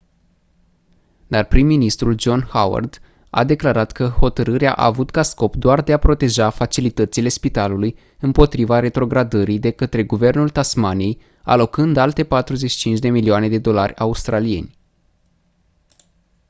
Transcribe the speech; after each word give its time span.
dar 1.33 1.43
prim-ministrul 1.45 2.15
john 2.19 2.41
howard 2.41 3.01
a 3.29 3.43
declarat 3.43 3.91
că 3.91 4.07
hotărârea 4.07 4.73
a 4.73 4.85
avut 4.85 5.09
ca 5.11 5.21
scop 5.21 5.55
doar 5.55 5.81
de 5.81 5.93
a 5.93 5.97
proteja 5.97 6.49
facilitățile 6.49 7.29
spitalului 7.29 7.95
împotriva 8.19 8.79
retrogradării 8.79 9.59
de 9.59 9.71
către 9.71 10.03
guvernul 10.03 10.49
tasmaniei 10.49 11.19
alocând 11.43 11.97
alte 11.97 12.23
45 12.23 12.99
de 12.99 13.09
milioane 13.09 13.47
de 13.49 13.59
dolari 13.59 13.95
australieni 13.97 14.77